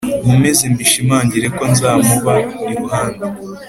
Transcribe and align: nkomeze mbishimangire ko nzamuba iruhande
nkomeze 0.23 0.63
mbishimangire 0.73 1.47
ko 1.57 1.63
nzamuba 1.71 2.33
iruhande 2.71 3.25